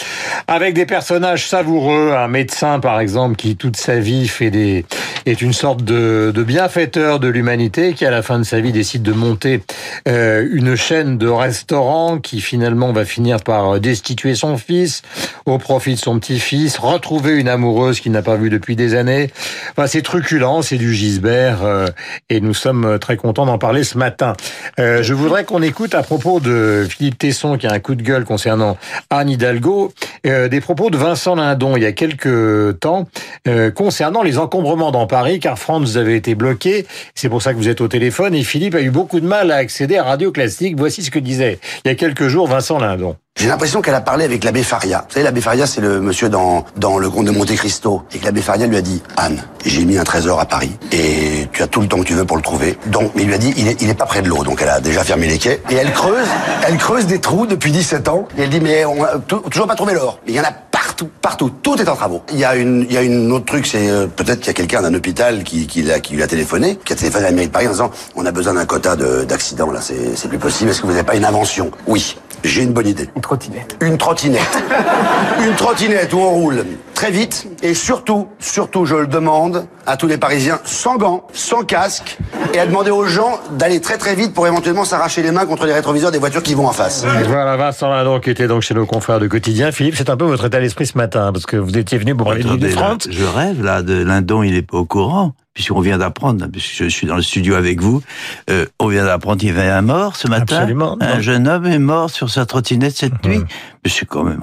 avec 0.48 0.74
des 0.74 0.84
personnages 0.84 1.46
savoureux, 1.46 2.12
un 2.12 2.26
médecin 2.26 2.80
par 2.80 2.98
exemple 2.98 3.36
qui 3.36 3.54
toute 3.54 3.76
sa 3.76 4.00
vie 4.00 4.26
fait 4.26 4.50
des 4.50 4.84
est 5.24 5.42
une 5.42 5.52
sorte 5.52 5.84
de, 5.84 6.32
de 6.34 6.42
bienfaiteur 6.42 7.20
de 7.20 7.28
l'humanité 7.28 7.92
qui 7.94 8.04
à 8.04 8.10
la 8.10 8.22
fin 8.22 8.38
de 8.40 8.44
sa 8.44 8.60
vie 8.60 8.72
décide 8.72 9.02
de 9.02 9.12
monter 9.12 9.62
euh, 10.08 10.44
une 10.50 10.74
chaîne 10.74 11.18
de 11.18 11.28
restaurants 11.28 12.18
qui 12.18 12.40
finalement 12.40 12.92
va 12.92 13.04
finir 13.04 13.38
par 13.44 13.78
destituer 13.78 14.34
son 14.34 14.56
fils 14.56 15.02
au 15.44 15.58
profit 15.58 15.94
de 15.94 16.00
son 16.00 16.18
petit-fils, 16.18 16.78
retrouver 16.78 17.38
une 17.38 17.48
amoureuse 17.48 18.00
qu'il 18.00 18.10
n'a 18.10 18.22
pas 18.22 18.36
vue 18.36 18.50
depuis 18.50 18.74
des 18.74 18.94
années. 18.94 19.30
Enfin, 19.70 19.86
c'est 19.86 20.02
truculent, 20.02 20.62
c'est 20.62 20.78
du 20.78 20.92
Gisbert 20.92 21.64
euh, 21.64 21.86
et 22.28 22.40
nous 22.40 22.54
sommes 22.54 22.98
très 23.00 23.16
contents 23.16 23.46
d'en 23.46 23.58
parler 23.58 23.84
ce 23.84 23.98
matin. 23.98 24.32
Euh, 24.80 24.95
euh, 24.96 25.02
je 25.02 25.14
voudrais 25.14 25.44
qu'on 25.44 25.62
écoute 25.62 25.94
à 25.94 26.02
propos 26.02 26.40
de 26.40 26.86
Philippe 26.88 27.18
Tesson 27.18 27.58
qui 27.58 27.66
a 27.66 27.72
un 27.72 27.80
coup 27.80 27.94
de 27.94 28.02
gueule 28.02 28.24
concernant 28.24 28.78
Anne 29.10 29.28
Hidalgo, 29.28 29.92
euh, 30.26 30.48
des 30.48 30.60
propos 30.60 30.90
de 30.90 30.96
Vincent 30.96 31.34
Lindon 31.34 31.76
il 31.76 31.82
y 31.82 31.86
a 31.86 31.92
quelques 31.92 32.78
temps 32.80 33.06
euh, 33.46 33.70
concernant 33.70 34.22
les 34.22 34.38
encombrements 34.38 34.92
dans 34.92 35.06
Paris, 35.06 35.38
car 35.38 35.58
France 35.58 35.82
vous 35.82 35.96
avez 35.98 36.16
été 36.16 36.34
bloqué. 36.34 36.86
C'est 37.14 37.28
pour 37.28 37.42
ça 37.42 37.52
que 37.52 37.58
vous 37.58 37.68
êtes 37.68 37.80
au 37.80 37.88
téléphone 37.88 38.34
et 38.34 38.42
Philippe 38.42 38.74
a 38.74 38.80
eu 38.80 38.90
beaucoup 38.90 39.20
de 39.20 39.26
mal 39.26 39.50
à 39.50 39.56
accéder 39.56 39.98
à 39.98 40.04
Radio 40.04 40.32
Classique. 40.32 40.76
Voici 40.78 41.02
ce 41.02 41.10
que 41.10 41.18
disait 41.18 41.58
il 41.84 41.88
y 41.88 41.90
a 41.90 41.94
quelques 41.94 42.28
jours 42.28 42.46
Vincent 42.46 42.78
Lindon. 42.78 43.16
J'ai 43.38 43.48
l'impression 43.48 43.82
qu'elle 43.82 43.94
a 43.94 44.00
parlé 44.00 44.24
avec 44.24 44.44
l'abbé 44.44 44.62
Faria. 44.62 45.04
Vous 45.06 45.12
savez, 45.12 45.24
l'abbé 45.24 45.42
Faria, 45.42 45.66
c'est 45.66 45.82
le 45.82 46.00
monsieur 46.00 46.30
dans, 46.30 46.64
dans 46.78 46.96
le 46.96 47.10
comte 47.10 47.26
de 47.26 47.30
Monte 47.30 47.54
Cristo. 47.54 48.02
Et 48.14 48.18
que 48.18 48.24
l'abbé 48.24 48.40
Faria 48.40 48.66
lui 48.66 48.78
a 48.78 48.80
dit, 48.80 49.02
Anne, 49.18 49.42
j'ai 49.62 49.84
mis 49.84 49.98
un 49.98 50.04
trésor 50.04 50.40
à 50.40 50.46
Paris. 50.46 50.72
Et 50.90 51.46
tu 51.52 51.62
as 51.62 51.66
tout 51.66 51.82
le 51.82 51.86
temps 51.86 51.98
que 51.98 52.04
tu 52.04 52.14
veux 52.14 52.24
pour 52.24 52.38
le 52.38 52.42
trouver. 52.42 52.78
Donc, 52.86 53.12
mais 53.14 53.22
il 53.22 53.28
lui 53.28 53.34
a 53.34 53.38
dit, 53.38 53.52
il 53.58 53.68
est, 53.68 53.82
il 53.82 53.90
est 53.90 53.94
pas 53.94 54.06
près 54.06 54.22
de 54.22 54.28
l'eau. 54.28 54.42
Donc, 54.42 54.62
elle 54.62 54.70
a 54.70 54.80
déjà 54.80 55.04
fermé 55.04 55.26
les 55.26 55.36
quais. 55.36 55.60
Et 55.68 55.74
elle 55.74 55.92
creuse, 55.92 56.26
elle 56.66 56.78
creuse 56.78 57.04
des 57.04 57.20
trous 57.20 57.46
depuis 57.46 57.72
17 57.72 58.08
ans. 58.08 58.26
Et 58.38 58.42
elle 58.44 58.48
dit, 58.48 58.60
mais 58.60 58.86
on 58.86 59.04
a 59.04 59.18
toujours 59.18 59.66
pas 59.66 59.74
trouvé 59.74 59.92
l'or. 59.92 60.18
Mais 60.24 60.32
il 60.32 60.36
y 60.36 60.40
en 60.40 60.44
a 60.44 60.52
partout, 60.52 61.10
partout. 61.20 61.50
Tout 61.62 61.78
est 61.78 61.88
en 61.90 61.94
travaux. 61.94 62.22
Il 62.32 62.38
y 62.38 62.44
a 62.46 62.56
une, 62.56 62.86
il 62.88 62.92
y 62.94 62.96
a 62.96 63.02
une 63.02 63.30
autre 63.32 63.44
truc, 63.44 63.66
c'est 63.66 63.90
euh, 63.90 64.06
peut-être 64.06 64.38
qu'il 64.38 64.46
y 64.46 64.50
a 64.50 64.54
quelqu'un 64.54 64.80
d'un 64.80 64.94
hôpital 64.94 65.44
qui, 65.44 65.66
qui, 65.66 65.82
lui 65.82 66.22
a 66.22 66.26
téléphoné, 66.26 66.78
qui 66.82 66.94
a 66.94 66.96
téléphoné 66.96 67.26
à 67.26 67.28
la 67.28 67.34
mairie 67.34 67.48
de 67.48 67.52
Paris 67.52 67.68
en 67.68 67.72
disant, 67.72 67.90
on 68.14 68.24
a 68.24 68.32
besoin 68.32 68.54
d'un 68.54 68.64
quota 68.64 68.96
d'accidents, 68.96 69.70
là, 69.70 69.80
c'est 69.82 70.28
plus 70.28 70.38
possible. 70.38 70.70
Est-ce 70.70 70.80
que 70.80 70.86
vous 70.86 70.92
n'avez 70.92 71.04
pas 71.04 71.16
une 71.16 71.26
invention? 71.26 71.70
Oui. 71.86 72.16
J'ai 72.44 72.62
une 72.62 72.72
bonne 72.72 72.86
idée. 72.86 73.08
Une 73.16 73.22
trottinette. 73.22 73.76
Une 73.80 73.98
trottinette. 73.98 74.62
une 75.46 75.54
trottinette 75.54 76.12
où 76.12 76.18
on 76.18 76.30
roule 76.30 76.64
très 76.94 77.10
vite 77.10 77.48
et 77.62 77.74
surtout, 77.74 78.28
surtout, 78.38 78.86
je 78.86 78.94
le 78.94 79.06
demande 79.06 79.66
à 79.86 79.96
tous 79.96 80.06
les 80.06 80.18
Parisiens, 80.18 80.58
sans 80.64 80.96
gants, 80.96 81.26
sans 81.32 81.62
casque 81.62 82.18
et 82.54 82.58
à 82.58 82.66
demander 82.66 82.90
aux 82.90 83.04
gens 83.04 83.38
d'aller 83.52 83.80
très 83.80 83.98
très 83.98 84.14
vite 84.14 84.32
pour 84.32 84.46
éventuellement 84.46 84.84
s'arracher 84.84 85.22
les 85.22 85.30
mains 85.30 85.46
contre 85.46 85.66
les 85.66 85.72
rétroviseurs 85.72 86.10
des 86.10 86.18
voitures 86.18 86.42
qui 86.42 86.54
vont 86.54 86.66
en 86.66 86.72
face. 86.72 87.04
Voilà, 87.26 87.56
Vincent 87.56 87.88
Lindon 87.88 88.20
qui 88.20 88.30
était 88.30 88.48
donc 88.48 88.62
chez 88.62 88.74
nos 88.74 88.86
confrères 88.86 89.20
de 89.20 89.26
quotidien. 89.26 89.72
Philippe, 89.72 89.96
c'est 89.96 90.10
un 90.10 90.16
peu 90.16 90.24
votre 90.24 90.46
état 90.46 90.60
d'esprit 90.60 90.86
ce 90.86 90.96
matin 90.96 91.32
parce 91.32 91.46
que 91.46 91.56
vous 91.56 91.76
étiez 91.76 91.98
venu 91.98 92.14
pour 92.14 92.26
parler 92.26 92.42
de 92.42 92.68
France. 92.68 93.08
Je 93.10 93.24
rêve 93.24 93.62
là 93.62 93.82
de 93.82 94.02
Lindon, 94.02 94.42
il 94.42 94.54
est 94.54 94.62
pas 94.62 94.78
au 94.78 94.86
courant 94.86 95.34
puisqu'on 95.56 95.80
vient 95.80 95.96
d'apprendre, 95.96 96.46
puisque 96.48 96.84
je 96.84 96.88
suis 96.88 97.06
dans 97.06 97.16
le 97.16 97.22
studio 97.22 97.54
avec 97.54 97.80
vous, 97.80 98.02
euh, 98.50 98.66
on 98.78 98.88
vient 98.88 99.06
d'apprendre 99.06 99.38
qu'il 99.40 99.48
y 99.48 99.52
avait 99.52 99.70
un 99.70 99.80
mort 99.80 100.14
ce 100.14 100.28
matin. 100.28 100.58
Absolument. 100.58 100.98
Un 101.00 101.20
jeune 101.20 101.48
homme 101.48 101.64
est 101.64 101.78
mort 101.78 102.10
sur 102.10 102.28
sa 102.28 102.44
trottinette 102.44 102.94
cette 102.94 103.24
nuit. 103.24 103.40
Mais 103.82 103.90
c'est 103.90 104.04
quand 104.04 104.22
même 104.22 104.42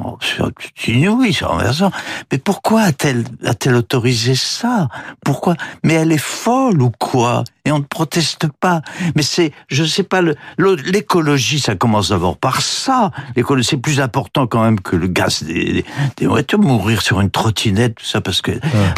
inouï, 0.88 1.32
c'est 1.32 1.46
renversant. 1.46 1.92
Mais 2.32 2.40
pourquoi 2.40 2.82
a-t-elle 2.82 3.26
a-t-elle 3.46 3.76
autorisé 3.76 4.34
ça? 4.34 4.90
Pourquoi? 5.24 5.56
Mais 5.84 5.94
elle 5.94 6.12
est 6.12 6.18
folle 6.18 6.82
ou 6.82 6.90
quoi? 6.90 7.44
Et 7.66 7.72
on 7.72 7.80
ne 7.80 7.84
proteste 7.84 8.48
pas. 8.60 8.82
Mais 9.16 9.22
c'est, 9.22 9.54
je 9.70 9.86
sais 9.86 10.04
pas, 10.04 10.22
l'écologie, 10.58 11.60
ça 11.60 11.76
commence 11.76 12.10
d'abord 12.10 12.36
par 12.36 12.62
ça. 12.62 13.12
L'écologie, 13.38 13.70
c'est 13.70 13.78
plus 13.78 14.02
important 14.02 14.48
quand 14.48 14.62
même 14.62 14.82
que 14.82 14.98
le 14.98 15.08
gaz 15.08 15.44
des, 15.44 15.86
des 16.18 16.28
voitures. 16.28 16.60
Mourir 16.60 17.02
sur 17.02 17.22
une 17.22 17.30
trottinette, 17.30 17.96
tout 17.96 18.06
ça, 18.06 18.20
parce 18.20 18.42
que 18.42 18.52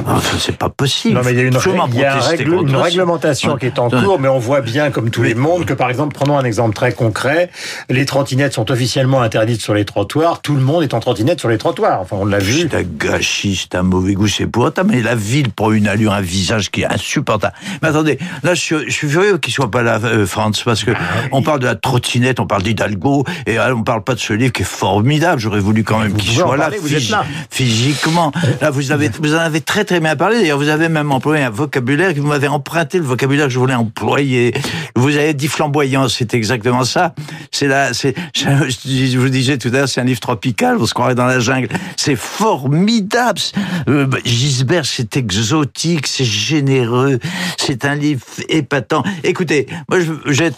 enfin, 0.07 0.37
c'est 0.39 0.57
pas 0.57 0.69
possible. 0.69 1.15
Non, 1.15 1.21
mais 1.23 1.31
il 1.31 1.37
y 1.37 1.41
a 1.41 1.43
une, 1.43 1.53
y 1.93 2.03
a 2.03 2.41
une 2.41 2.75
réglementation 2.75 3.55
qui 3.57 3.67
est 3.67 3.77
en 3.77 3.89
cours, 3.89 4.19
mais 4.19 4.27
on 4.27 4.39
voit 4.39 4.61
bien, 4.61 4.89
comme 4.89 5.11
tous 5.11 5.23
les 5.23 5.35
mondes, 5.35 5.65
que 5.65 5.73
par 5.73 5.89
exemple, 5.89 6.15
prenons 6.15 6.37
un 6.37 6.43
exemple 6.43 6.75
très 6.75 6.91
concret, 6.91 7.51
les 7.89 8.05
trottinettes 8.05 8.53
sont 8.53 8.71
officiellement 8.71 9.21
interdites 9.21 9.61
sur 9.61 9.75
les 9.75 9.85
trottoirs. 9.85 10.41
Tout 10.41 10.55
le 10.55 10.61
monde 10.61 10.81
est 10.81 10.93
en 10.95 10.99
trottinette 10.99 11.39
sur 11.39 11.49
les 11.49 11.59
trottoirs. 11.59 12.01
Enfin, 12.01 12.17
on 12.19 12.25
l'a 12.25 12.39
vu. 12.39 12.61
C'est 12.61 12.75
un 12.75 12.83
gâchis, 12.83 13.55
c'est 13.55 13.75
un 13.75 13.83
mauvais 13.83 14.15
goût, 14.15 14.27
c'est 14.27 14.47
pour 14.47 14.65
mais 14.87 15.01
la 15.01 15.15
ville 15.15 15.51
prend 15.51 15.71
une 15.71 15.87
allure, 15.87 16.11
un 16.13 16.21
visage 16.21 16.71
qui 16.71 16.81
est 16.81 16.91
insupportable. 16.91 17.53
Mais 17.83 17.89
attendez, 17.89 18.17
là, 18.41 18.54
je 18.55 18.61
suis, 18.61 18.75
je 18.87 18.91
suis 18.91 19.09
furieux 19.09 19.37
qu'il 19.37 19.53
soit 19.53 19.69
pas 19.69 19.83
là, 19.83 19.99
euh, 20.03 20.25
France, 20.25 20.63
parce 20.63 20.83
que 20.83 20.91
ah 20.91 21.27
on 21.31 21.41
parle 21.41 21.59
de 21.59 21.65
la 21.65 21.75
trottinette, 21.75 22.39
on 22.39 22.47
parle 22.47 22.63
d'Hidalgo, 22.63 23.23
et 23.45 23.59
on 23.59 23.83
parle 23.83 24.03
pas 24.03 24.15
de 24.15 24.19
ce 24.19 24.33
livre 24.33 24.53
qui 24.53 24.63
est 24.63 24.65
formidable. 24.65 25.39
J'aurais 25.39 25.59
voulu 25.59 25.83
quand 25.83 25.99
même 25.99 26.13
qu'il 26.13 26.33
soit 26.33 26.57
là, 26.57 26.69
là, 26.69 27.25
physiquement. 27.49 28.31
Là, 28.61 28.71
vous 28.71 28.91
avez, 28.91 29.09
vous 29.21 29.35
en 29.35 29.39
avez 29.39 29.61
très 29.61 29.85
très 29.85 29.99
bien 29.99 30.15
parlé. 30.15 30.37
D'ailleurs, 30.37 30.57
vous 30.57 30.69
avez 30.69 30.89
même 30.89 31.11
employé 31.11 31.43
un 31.43 31.49
vocabulaire 31.49 32.13
que 32.13 32.19
vous 32.19 32.27
m'avez 32.27 32.47
emprunté, 32.47 32.97
le 32.97 33.03
vocabulaire 33.03 33.47
que 33.47 33.53
je 33.53 33.59
voulais 33.59 33.75
employer. 33.75 34.53
Vous 34.95 35.15
avez 35.17 35.33
dit 35.33 35.47
flamboyant, 35.47 36.07
c'est 36.09 36.33
exactement 36.33 36.83
ça. 36.83 37.13
C'est 37.51 37.67
là, 37.67 37.93
c'est, 37.93 38.15
je 38.33 39.17
vous 39.17 39.29
disais 39.29 39.57
tout 39.57 39.69
à 39.69 39.71
l'heure, 39.71 39.89
c'est 39.89 40.01
un 40.01 40.05
livre 40.05 40.19
tropical, 40.19 40.77
vous 40.77 40.87
se 40.87 40.93
croirez 40.93 41.15
dans 41.15 41.25
la 41.25 41.39
jungle. 41.39 41.67
C'est 41.97 42.15
formidable. 42.15 43.39
Euh, 43.87 44.07
Gisbert, 44.25 44.85
c'est 44.85 45.17
exotique, 45.17 46.07
c'est 46.07 46.25
généreux, 46.25 47.19
c'est 47.65 47.85
un 47.85 47.95
livre 47.95 48.23
épatant. 48.49 49.03
Écoutez, 49.23 49.67
moi, 49.89 49.99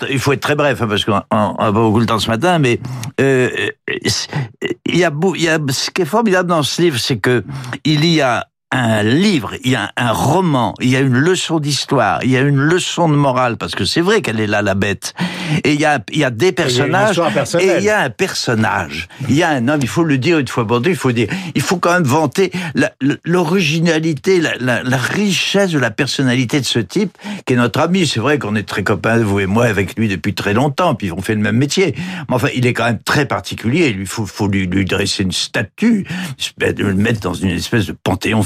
il 0.10 0.20
faut 0.20 0.34
être 0.34 0.42
très 0.42 0.56
bref, 0.56 0.82
hein, 0.82 0.88
parce 0.88 1.06
qu'on 1.06 1.14
n'a 1.14 1.24
pas 1.58 1.72
beaucoup 1.72 2.00
le 2.00 2.06
temps 2.06 2.20
ce 2.20 2.30
matin, 2.30 2.60
mais 2.60 2.80
euh, 3.22 3.50
il 4.86 4.98
y 4.98 5.04
a, 5.04 5.12
il 5.36 5.42
y 5.42 5.50
a, 5.50 5.60
ce 5.70 5.90
qui 5.92 6.02
est 6.02 6.06
formidable 6.06 6.50
dans 6.50 6.64
ce 6.64 6.82
livre, 6.82 7.00
c'est 7.00 7.18
que 7.18 7.44
il 7.86 8.06
y 8.06 8.22
a 8.22 8.46
un 8.72 9.02
livre, 9.02 9.54
il 9.64 9.72
y 9.72 9.76
a 9.76 9.92
un 9.96 10.12
roman, 10.12 10.74
il 10.82 10.90
y 10.90 10.98
a 10.98 11.00
une 11.00 11.18
leçon 11.18 11.60
d'histoire, 11.60 12.20
il 12.24 12.32
y 12.32 12.38
a 12.38 12.42
une 12.42 12.60
leçon 12.60 13.08
de 13.08 13.16
morale, 13.16 13.56
parce 13.56 13.76
que 13.76 13.86
c'est 13.86 14.02
vrai 14.02 14.22
qu'elle 14.22 14.42
est 14.42 14.48
là, 14.48 14.62
la 14.62 14.76
bête. 14.76 15.14
Et 15.64 15.74
il 15.74 15.80
y 15.80 15.86
a, 15.86 16.04
il 16.12 16.20
y 16.20 16.26
a 16.26 16.32
des 16.32 16.52
personnages, 16.52 17.18
et 17.60 17.78
il 17.78 17.84
y 17.84 17.90
a 17.90 18.02
un 18.02 18.10
personnage. 18.10 19.08
Il 19.30 19.36
y 19.36 19.44
a 19.44 19.50
un 19.50 19.70
homme, 19.70 19.80
il 19.82 19.88
faut 19.88 20.04
le 20.04 20.18
dire 20.18 20.40
une 20.40 20.48
fois 20.50 20.68
pour 20.68 20.78
toutes, 20.78 20.88
il 20.88 20.98
faut 20.98 21.14
dire, 21.14 21.30
il 21.56 21.62
faut 21.62 21.78
quand 21.78 21.94
même 21.94 22.04
vanter 22.04 22.52
l'originalité, 23.24 24.42
la, 24.42 24.56
la, 24.60 24.84
la, 24.84 24.98
richesse 24.98 25.72
de 25.72 25.80
la 25.80 25.92
personnalité 25.92 26.60
de 26.60 26.66
ce 26.66 26.80
type, 26.80 27.18
qui 27.46 27.54
est 27.54 27.58
notre 27.58 27.80
ami. 27.80 28.06
C'est 28.06 28.20
vrai 28.20 28.38
qu'on 28.38 28.56
est 28.58 28.68
très 28.68 28.84
copains, 28.84 29.18
vous 29.20 29.40
et 29.40 29.46
moi, 29.46 29.66
avec 29.66 29.98
lui 29.98 30.10
depuis 30.10 30.34
très 30.34 30.54
longtemps, 30.54 30.94
puis 30.94 31.14
on 31.14 31.22
fait 31.22 31.36
le 31.36 31.42
même 31.42 31.58
métier. 31.58 31.96
Mais 32.28 32.36
enfin, 32.36 32.50
il 32.54 32.66
est 32.66 32.74
quand 32.74 32.86
même 32.86 33.00
très 33.00 33.26
particulier, 33.26 33.96
il 33.98 34.08
faut, 34.08 34.26
faut 34.26 34.50
lui, 34.50 34.68
lui 34.68 34.84
dresser 34.84 35.24
une 35.24 35.32
statue, 35.32 36.06
le 36.60 36.94
mettre 36.94 37.22
dans 37.22 37.34
une 37.34 37.52
espèce 37.52 37.86
de 37.86 37.94
panthéon 37.94 38.44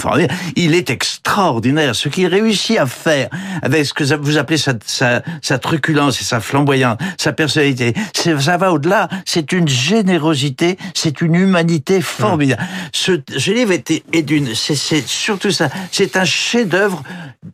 il 0.55 0.75
est 0.75 0.89
extraordinaire. 0.89 1.95
Ce 1.95 2.09
qu'il 2.09 2.27
réussit 2.27 2.77
à 2.77 2.85
faire 2.85 3.29
avec 3.61 3.85
ce 3.85 3.93
que 3.93 4.03
vous 4.15 4.37
appelez 4.37 4.57
sa, 4.57 4.73
sa, 4.85 5.21
sa 5.41 5.57
truculence 5.59 6.21
et 6.21 6.23
sa 6.23 6.39
flamboyance, 6.39 6.97
sa 7.17 7.33
personnalité, 7.33 7.93
ça 8.13 8.57
va 8.57 8.71
au-delà. 8.71 9.07
C'est 9.25 9.51
une 9.51 9.67
générosité, 9.67 10.77
c'est 10.93 11.21
une 11.21 11.35
humanité 11.35 12.01
formidable. 12.01 12.61
Ce, 12.93 13.13
ce 13.37 13.51
livre 13.51 13.71
est, 13.71 13.91
est 14.13 14.21
d'une, 14.21 14.53
c'est 14.55 15.05
surtout 15.07 15.51
ça. 15.51 15.69
C'est 15.91 16.17
un 16.17 16.25
chef-d'œuvre 16.25 17.03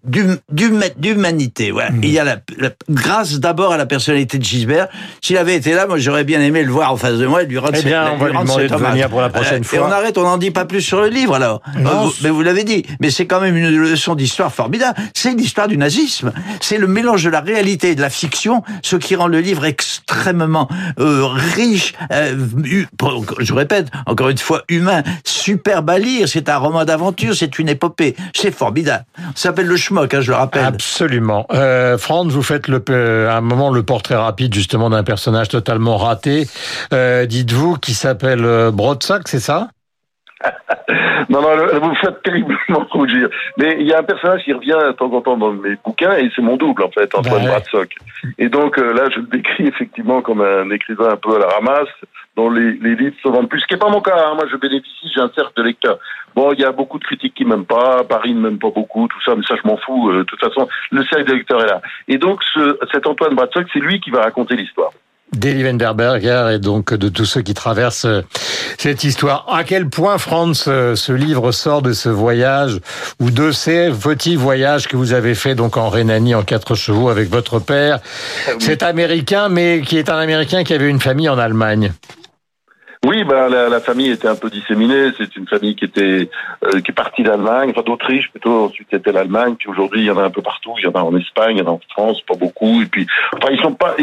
d'humanité. 0.08 1.72
Ouais. 1.72 1.90
Mmh. 1.90 2.04
Il 2.04 2.10
y 2.10 2.20
a 2.20 2.24
la, 2.24 2.38
grâce 2.90 3.40
d'abord 3.40 3.72
à 3.72 3.78
la 3.78 3.86
personnalité 3.86 4.38
de 4.38 4.44
Gisbert. 4.44 4.88
S'il 5.22 5.38
avait 5.38 5.56
été 5.56 5.74
là, 5.74 5.88
moi 5.88 5.98
j'aurais 5.98 6.24
bien 6.24 6.42
aimé 6.42 6.64
le 6.64 6.72
voir 6.72 6.92
en 6.92 6.98
face 6.98 7.18
de 7.18 7.26
moi 7.26 7.44
et 7.44 7.46
lui 7.46 7.58
rendre. 7.58 7.74
Eh 7.78 7.84
bien, 7.84 8.12
on 8.14 8.18
va 8.18 8.30
lui 8.30 8.38
demander 8.38 8.68
de 8.68 8.76
venir 8.76 9.10
pour 9.10 9.22
la 9.22 9.30
prochaine 9.30 9.64
fois. 9.64 9.78
Et 9.78 9.82
on 9.82 9.92
arrête, 9.92 10.18
on 10.18 10.24
n'en 10.24 10.38
dit 10.38 10.52
pas 10.52 10.66
plus 10.66 10.82
sur 10.82 11.02
le 11.02 11.08
livre 11.08 11.36
alors. 11.36 11.62
Non, 11.78 12.12
mais 12.22 12.30
vous 12.30 12.44
l'avez 12.48 12.64
dit, 12.64 12.86
mais 13.00 13.10
c'est 13.10 13.26
quand 13.26 13.40
même 13.40 13.56
une 13.56 13.70
leçon 13.70 14.16
d'histoire 14.16 14.54
formidable. 14.54 14.98
C'est 15.14 15.34
l'histoire 15.34 15.68
du 15.68 15.78
nazisme. 15.78 16.32
C'est 16.62 16.78
le 16.78 16.88
mélange 16.88 17.24
de 17.24 17.30
la 17.30 17.42
réalité 17.42 17.92
et 17.92 17.96
de 17.96 18.02
la 18.02 18.10
fiction, 18.10 18.64
ce 18.82 18.96
qui 18.96 19.16
rend 19.16 19.28
le 19.28 19.40
livre 19.40 19.66
extrêmement 19.66 20.68
euh, 21.00 21.26
riche, 21.56 21.94
euh, 22.12 22.36
je 23.40 23.54
répète, 23.54 23.88
encore 24.06 24.30
une 24.30 24.38
fois, 24.38 24.64
humain, 24.70 25.04
superbe 25.26 25.90
à 25.90 26.00
lire. 26.00 26.28
C'est 26.28 26.50
un 26.50 26.58
roman 26.58 26.86
d'aventure, 26.86 27.36
c'est 27.36 27.60
une 27.60 27.70
épopée. 27.70 28.16
C'est 28.36 28.52
formidable. 28.52 29.06
Ça 29.36 29.50
s'appelle 29.50 29.68
le 29.68 29.78
schmock, 29.78 30.14
hein, 30.14 30.22
je 30.22 30.32
le 30.32 30.38
rappelle. 30.38 30.66
Absolument. 30.66 31.46
Euh, 31.54 31.98
Franz, 31.98 32.34
vous 32.34 32.44
faites 32.44 32.68
le, 32.68 32.84
euh, 32.90 33.30
à 33.30 33.38
un 33.38 33.42
moment 33.42 33.72
le 33.72 33.84
portrait 33.84 34.16
rapide 34.16 34.54
justement 34.54 34.90
d'un 34.90 35.04
personnage 35.04 35.50
totalement 35.50 35.98
raté. 35.98 36.48
Euh, 36.94 37.26
dites-vous 37.26 37.76
qui 37.76 37.94
s'appelle 37.94 38.46
euh, 38.46 38.72
Brodsack, 38.72 39.28
c'est 39.28 39.40
ça? 39.40 39.70
non, 41.30 41.42
non, 41.42 41.80
vous 41.80 41.96
faites 41.96 42.22
terriblement 42.24 42.86
rougir. 42.92 43.30
Mais 43.58 43.78
il 43.80 43.88
y 43.88 43.94
a 43.94 44.00
un 44.00 44.04
personnage 44.04 44.44
qui 44.44 44.54
revient 44.54 44.78
de 44.88 44.92
temps 44.92 45.12
en 45.12 45.22
temps 45.22 45.38
dans 45.38 45.52
mes 45.52 45.76
bouquins, 45.84 46.16
et 46.16 46.30
c'est 46.36 46.42
mon 46.42 46.58
double, 46.58 46.84
en 46.84 46.92
fait, 46.92 47.14
Antoine 47.16 47.44
ouais. 47.44 47.48
Bradsock. 47.48 47.96
Et 48.38 48.50
donc, 48.50 48.78
euh, 48.78 48.94
là, 48.94 49.10
je 49.14 49.20
le 49.20 49.28
décris 49.28 49.68
effectivement 49.68 50.22
comme 50.22 50.42
un 50.42 50.70
écrivain 50.72 51.10
un 51.12 51.18
peu 51.18 51.36
à 51.36 51.40
la 51.40 51.48
ramasse, 51.48 51.90
dont 52.36 52.50
les, 52.50 52.74
les 52.74 52.96
livres 52.96 53.16
se 53.24 53.30
vendent 53.30 53.50
plus. 53.50 53.62
Ce 53.62 53.68
qui 53.68 53.74
n'est 53.74 53.80
pas 53.80 53.90
mon 53.90 54.02
cas, 54.02 54.18
hein. 54.18 54.36
moi, 54.36 54.46
je 54.52 54.56
bénéficie, 54.58 55.12
j'ai 55.14 55.22
un 55.22 55.32
cercle 55.36 55.54
de 55.58 55.64
lecteurs. 55.64 56.00
Bon, 56.36 56.52
il 56.54 56.60
y 56.60 56.66
a 56.66 56.72
beaucoup 56.72 57.00
de 57.00 57.04
critiques 57.04 57.34
qui 57.34 57.46
m'aiment 57.46 57.66
pas, 57.66 58.04
Paris 58.04 58.34
ne 58.34 58.42
m'aime 58.42 58.60
pas 58.60 58.70
beaucoup, 58.70 59.08
tout 59.08 59.22
ça, 59.26 59.36
mais 59.36 59.44
ça, 59.48 59.56
je 59.62 59.68
m'en 59.68 59.78
fous. 59.78 60.10
Euh, 60.10 60.20
de 60.20 60.24
toute 60.24 60.40
façon, 60.40 60.68
le 60.92 61.04
cercle 61.06 61.26
de 61.26 61.34
lecteurs 61.34 61.64
est 61.64 61.68
là. 61.68 61.82
Et 62.08 62.18
donc, 62.18 62.44
ce, 62.54 62.78
cet 62.92 63.08
Antoine 63.08 63.34
Bradsock, 63.34 63.66
c'est 63.74 63.80
lui 63.80 64.00
qui 64.00 64.12
va 64.12 64.22
raconter 64.22 64.56
l'histoire 64.56 64.92
d'Elie 65.34 65.64
Wenderberger 65.64 66.52
et 66.54 66.60
donc 66.60 66.94
de 66.94 67.10
tous 67.10 67.26
ceux 67.26 67.42
qui 67.42 67.54
traversent 67.54 68.06
euh, 68.06 68.22
cette 68.78 69.04
histoire. 69.04 69.46
À 69.52 69.64
quel 69.64 69.90
point, 69.90 70.18
Franz, 70.18 70.66
euh, 70.68 70.96
ce 70.96 71.12
livre 71.12 71.52
sort 71.52 71.82
de 71.82 71.94
ce 71.94 72.10
voyage 72.10 72.80
ou 73.20 73.32
de 73.32 73.52
ces 73.52 73.90
petits 73.92 74.36
voyages 74.36 74.88
que 74.88 74.96
vous 74.96 75.14
avez 75.14 75.36
fait 75.36 75.56
donc 75.56 75.78
en 75.78 75.90
Rhénanie 75.90 76.36
en 76.36 76.44
quatre 76.44 76.76
chevaux 76.76 77.10
avec 77.10 77.30
votre 77.30 77.60
père, 77.60 78.00
ah 78.48 78.52
oui. 78.56 78.62
cet 78.62 78.84
Américain, 78.84 79.50
mais 79.50 79.82
qui 79.86 79.98
est 79.98 80.10
un 80.10 80.18
Américain 80.18 80.64
qui 80.64 80.74
avait 80.74 80.90
une 80.90 81.02
famille 81.02 81.30
en 81.30 81.38
Allemagne. 81.38 81.92
Oui, 83.06 83.24
ben 83.24 83.48
la, 83.48 83.70
la, 83.70 83.80
famille 83.80 84.10
était 84.10 84.28
un 84.28 84.36
peu 84.36 84.50
disséminée. 84.50 85.12
C'est 85.18 85.36
une 85.36 85.48
famille 85.48 85.76
qui 85.76 85.86
était 85.86 86.30
euh, 86.66 86.82
qui 86.82 86.92
est 86.92 86.96
partie 86.96 87.22
d'Allemagne, 87.22 87.70
enfin 87.70 87.84
d'Autriche 87.84 88.30
plutôt. 88.32 88.66
Ensuite 88.66 88.88
c'était 88.92 89.12
l'Allemagne. 89.12 89.56
Puis 89.58 89.70
aujourd'hui 89.70 90.02
il 90.02 90.06
y 90.06 90.12
en 90.12 90.18
a 90.18 90.24
un 90.24 90.30
peu 90.32 90.42
partout. 90.42 90.74
Il 90.80 90.86
y 90.86 90.88
en 90.88 90.94
a 90.94 91.02
en 91.02 91.16
Espagne, 91.16 91.58
il 91.58 91.60
y 91.60 91.62
en 91.62 91.68
a 91.68 91.72
en 91.72 91.82
France, 91.92 92.22
pas 92.22 92.36
beaucoup. 92.36 92.82
Et 92.82 92.86
puis 92.88 93.06
enfin 93.34 93.50
ils 93.52 93.62
sont 93.62 93.74
pas. 93.74 93.96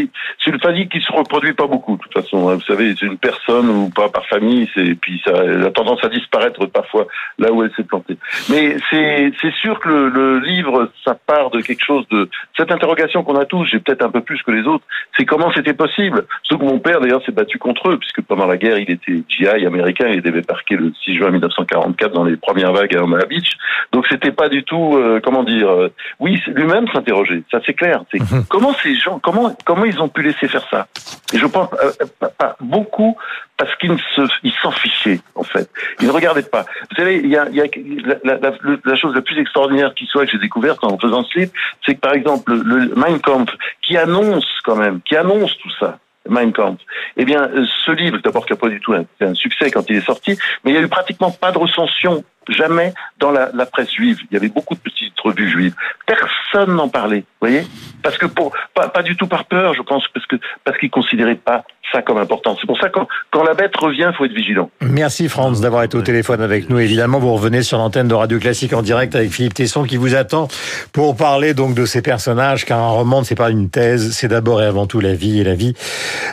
C'est 0.42 0.50
une 0.50 0.60
famille 0.60 0.88
qui 0.88 1.00
se 1.00 1.12
reproduit 1.12 1.54
pas 1.54 1.66
beaucoup. 1.66 1.96
De 1.96 2.02
toute 2.02 2.12
façon, 2.12 2.48
hein. 2.48 2.54
vous 2.54 2.62
savez, 2.62 2.94
c'est 2.98 3.06
une 3.06 3.18
personne 3.18 3.68
ou 3.68 3.90
pas 3.90 4.08
par 4.08 4.26
famille. 4.26 4.70
C'est 4.74 4.94
puis 4.94 5.20
ça 5.24 5.32
a 5.32 5.70
tendance 5.70 6.02
à 6.04 6.08
disparaître 6.08 6.64
parfois 6.66 7.06
là 7.38 7.52
où 7.52 7.64
elle 7.64 7.72
s'est 7.76 7.84
plantée. 7.84 8.16
Mais 8.48 8.76
c'est 8.90 9.32
c'est 9.42 9.54
sûr 9.54 9.80
que 9.80 9.88
le, 9.88 10.08
le, 10.08 10.38
livre 10.38 10.90
ça 11.04 11.16
part 11.26 11.50
de 11.50 11.60
quelque 11.60 11.84
chose 11.84 12.06
de 12.10 12.28
cette 12.56 12.70
interrogation 12.70 13.24
qu'on 13.24 13.36
a 13.36 13.44
tous. 13.44 13.64
J'ai 13.66 13.80
peut-être 13.80 14.02
un 14.02 14.10
peu 14.10 14.20
plus 14.20 14.40
que 14.42 14.52
les 14.52 14.66
autres. 14.66 14.84
C'est 15.18 15.24
comment 15.24 15.52
c'était 15.52 15.74
possible. 15.74 16.26
Ce 16.44 16.54
que 16.54 16.62
mon 16.62 16.78
père 16.78 17.00
d'ailleurs 17.00 17.24
s'est 17.24 17.32
battu 17.32 17.58
contre 17.58 17.90
eux 17.90 17.98
puisque 17.98 18.22
pendant 18.22 18.46
la 18.46 18.56
guerre 18.56 18.78
il 18.78 18.93
était 18.94 19.22
GI 19.28 19.66
américain, 19.66 20.06
il 20.08 20.18
était 20.18 20.30
débarqué 20.30 20.76
le 20.76 20.92
6 21.04 21.16
juin 21.16 21.30
1944 21.30 22.12
dans 22.12 22.24
les 22.24 22.36
premières 22.36 22.72
vagues 22.72 22.96
à 22.96 23.02
Omaha 23.02 23.26
Beach. 23.26 23.56
Donc 23.92 24.06
c'était 24.08 24.32
pas 24.32 24.48
du 24.48 24.64
tout, 24.64 24.96
euh, 24.96 25.20
comment 25.22 25.44
dire, 25.44 25.68
euh, 25.68 25.92
oui, 26.20 26.40
lui-même 26.48 26.86
s'interrogeait, 26.92 27.42
ça 27.50 27.60
c'est 27.64 27.74
clair. 27.74 28.02
C'est 28.10 28.20
mmh. 28.20 28.46
comment 28.48 28.74
ces 28.82 28.94
gens, 28.94 29.18
comment 29.18 29.54
comment 29.64 29.84
ils 29.84 30.00
ont 30.00 30.08
pu 30.08 30.22
laisser 30.22 30.48
faire 30.48 30.66
ça? 30.70 30.86
Et 31.32 31.38
je 31.38 31.46
pense 31.46 31.68
euh, 31.82 31.92
pas, 32.18 32.28
pas, 32.28 32.56
beaucoup 32.60 33.16
parce 33.56 33.74
qu'ils 33.76 33.96
se, 34.16 34.22
ils 34.42 34.52
s'en 34.62 34.70
fichaient 34.70 35.20
en 35.34 35.44
fait. 35.44 35.70
Ils 36.00 36.06
ne 36.06 36.12
regardaient 36.12 36.42
pas. 36.42 36.64
Vous 36.90 36.96
savez, 36.96 37.18
il 37.18 37.30
y 37.30 37.36
a, 37.36 37.48
y 37.50 37.60
a 37.60 37.64
la, 38.04 38.16
la, 38.24 38.38
la, 38.38 38.52
la, 38.84 38.96
chose 38.96 39.14
la 39.14 39.22
plus 39.22 39.38
extraordinaire 39.38 39.94
qui 39.94 40.06
soit 40.06 40.26
que 40.26 40.32
j'ai 40.32 40.38
découverte 40.38 40.82
en 40.82 40.98
faisant 40.98 41.24
ce 41.24 41.38
livre, 41.38 41.52
c'est 41.84 41.94
que 41.94 42.00
par 42.00 42.14
exemple 42.14 42.52
le, 42.52 42.78
le 42.78 42.94
Mein 42.96 43.20
Kampf 43.20 43.52
qui 43.82 43.96
annonce 43.96 44.46
quand 44.64 44.76
même, 44.76 45.00
qui 45.02 45.16
annonce 45.16 45.56
tout 45.58 45.70
ça. 45.78 45.98
Mein 46.28 46.52
Kampf. 46.52 46.80
Eh 47.16 47.24
bien, 47.24 47.50
ce 47.84 47.90
livre, 47.90 48.18
d'abord, 48.18 48.46
qui 48.46 48.52
n'a 48.52 48.58
pas 48.58 48.68
du 48.68 48.80
tout 48.80 48.94
un, 48.94 49.04
un, 49.20 49.34
succès 49.34 49.70
quand 49.70 49.88
il 49.88 49.96
est 49.96 50.06
sorti, 50.06 50.38
mais 50.64 50.70
il 50.70 50.74
n'y 50.74 50.80
a 50.80 50.82
eu 50.82 50.88
pratiquement 50.88 51.30
pas 51.30 51.52
de 51.52 51.58
recension, 51.58 52.24
jamais, 52.48 52.94
dans 53.18 53.30
la, 53.30 53.50
la, 53.52 53.66
presse 53.66 53.92
juive. 53.92 54.20
Il 54.30 54.34
y 54.34 54.36
avait 54.36 54.48
beaucoup 54.48 54.74
de 54.74 54.80
petites 54.80 55.18
revues 55.20 55.48
juives. 55.48 55.74
Personne 56.06 56.74
n'en 56.74 56.88
parlait, 56.88 57.20
vous 57.20 57.48
voyez? 57.48 57.66
Parce 58.04 58.18
que 58.18 58.26
pour, 58.26 58.52
pas, 58.74 58.88
pas 58.88 59.02
du 59.02 59.16
tout 59.16 59.26
par 59.26 59.46
peur, 59.46 59.74
je 59.74 59.82
pense, 59.82 60.04
parce 60.12 60.26
que 60.26 60.36
parce 60.62 60.78
qu'ils 60.78 60.90
considéraient 60.90 61.34
pas 61.34 61.64
ça 61.90 62.02
comme 62.02 62.18
important. 62.18 62.56
C'est 62.60 62.66
pour 62.66 62.78
ça 62.78 62.88
que 62.88 62.92
quand, 62.92 63.08
quand, 63.30 63.44
la 63.44 63.54
bête 63.54 63.74
revient, 63.76 64.08
il 64.12 64.16
faut 64.16 64.24
être 64.24 64.32
vigilant. 64.32 64.70
Merci 64.82 65.28
Franz 65.28 65.60
d'avoir 65.62 65.84
été 65.84 65.96
au 65.96 66.02
téléphone 66.02 66.42
avec 66.42 66.68
nous. 66.68 66.78
Évidemment, 66.78 67.18
vous 67.18 67.32
revenez 67.32 67.62
sur 67.62 67.78
l'antenne 67.78 68.08
de 68.08 68.14
Radio 68.14 68.38
Classique 68.38 68.72
en 68.74 68.82
direct 68.82 69.14
avec 69.14 69.30
Philippe 69.30 69.54
Tesson 69.54 69.84
qui 69.84 69.96
vous 69.96 70.14
attend 70.14 70.48
pour 70.92 71.16
parler 71.16 71.54
donc 71.54 71.74
de 71.74 71.86
ces 71.86 72.02
personnages, 72.02 72.64
car 72.64 72.78
un 72.78 72.88
roman, 72.88 73.24
c'est 73.24 73.34
pas 73.34 73.50
une 73.50 73.70
thèse, 73.70 74.12
c'est 74.12 74.28
d'abord 74.28 74.62
et 74.62 74.66
avant 74.66 74.86
tout 74.86 75.00
la 75.00 75.14
vie. 75.14 75.40
Et 75.40 75.44
la 75.44 75.54
vie, 75.54 75.74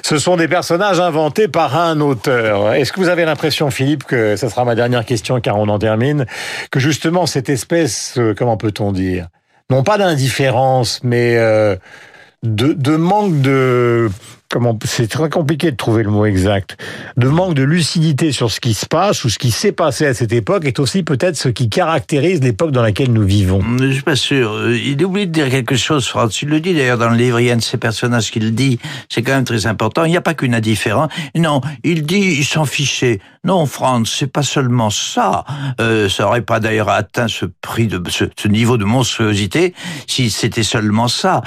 ce 0.04 0.18
sont 0.18 0.36
des 0.36 0.50
personnages 0.50 1.00
inventés 1.00 1.48
par 1.48 1.78
un 1.78 2.01
auteur. 2.01 2.74
Est-ce 2.74 2.92
que 2.92 3.00
vous 3.00 3.10
avez 3.10 3.24
l'impression, 3.24 3.72
Philippe, 3.72 4.04
que 4.04 4.36
ça 4.36 4.50
sera 4.50 4.66
ma 4.66 4.75
dernière 4.75 5.06
question, 5.06 5.40
car 5.40 5.58
on 5.58 5.70
en 5.70 5.80
termine, 5.80 6.25
que 6.70 6.80
justement 6.80 7.25
cette 7.25 7.50
espèce, 7.50 8.16
euh, 8.18 8.34
comment 8.38 8.58
peut-on 8.58 8.92
dire, 8.92 9.28
non 9.72 9.84
pas 9.84 9.98
d'indifférence, 9.98 11.00
mais 11.01 11.38
euh, 11.38 11.78
de, 12.44 12.74
de 12.74 12.96
manque 12.98 13.40
de 13.40 14.10
comment 14.51 14.77
c'est 14.86 15.08
très 15.08 15.29
compliqué 15.29 15.72
de 15.72 15.77
trouver 15.77 16.03
le 16.03 16.10
mot 16.10 16.25
exact, 16.25 16.77
de 17.17 17.27
manque 17.27 17.53
de 17.53 17.63
lucidité 17.63 18.31
sur 18.31 18.51
ce 18.51 18.60
qui 18.60 18.74
se 18.74 18.86
passe 18.86 19.24
ou 19.24 19.29
ce 19.29 19.39
qui 19.39 19.50
s'est 19.50 19.72
passé 19.72 20.05
à 20.05 20.13
cette 20.13 20.34
époque 20.34 20.65
est 20.65 20.79
aussi 20.79 21.03
peut-être 21.03 21.38
ce 21.38 21.50
qui 21.50 21.70
caractérise 21.70 22.41
l'époque 22.41 22.72
dans 22.72 22.81
laquelle 22.81 23.12
nous 23.13 23.24
vivons. 23.24 23.62
Je 23.79 23.91
suis 23.91 24.03
pas 24.03 24.15
sûr. 24.15 24.70
Il 24.72 25.03
oublie 25.03 25.27
de 25.27 25.31
dire 25.31 25.50
quelque 25.50 25.75
chose, 25.75 26.08
Franz. 26.08 26.39
Il 26.41 26.50
le 26.50 26.60
dit 26.60 26.74
d'ailleurs 26.74 26.98
dans 26.98 27.10
le 27.10 27.15
livre, 27.15 27.39
il 27.39 27.48
y 27.48 27.50
a 27.50 27.53
un 27.53 27.58
de 27.58 27.62
ces 27.62 27.77
personnages 27.77 28.29
qui 28.29 28.39
le 28.39 28.51
dit. 28.51 28.79
C'est 29.10 29.22
quand 29.22 29.34
même 29.34 29.46
très 29.46 29.65
important. 29.65 30.03
Il 30.03 30.12
n'y 30.12 30.17
a 30.17 30.22
pas 30.22 30.34
qu'une 30.34 30.53
indifférence. 30.53 31.12
Non, 31.36 31.62
il 31.84 32.05
dit, 32.05 32.36
il 32.39 32.46
s'en 32.46 32.65
fichait. 32.65 33.20
Non, 33.43 33.65
Franz, 33.65 34.12
c'est 34.13 34.31
pas 34.31 34.43
seulement 34.43 34.89
ça. 34.89 35.46
Euh, 35.79 36.10
ça 36.10 36.27
aurait 36.27 36.41
pas 36.41 36.60
d'ailleurs 36.60 36.89
atteint 36.89 37.27
ce 37.27 37.46
prix 37.62 37.88
de 37.88 38.01
ce, 38.10 38.25
ce 38.38 38.48
niveau 38.48 38.77
de 38.77 38.86
monstruosité 38.86 39.74
si 40.08 40.29
c'était 40.29 40.63
seulement 40.63 41.08
ça. 41.08 41.41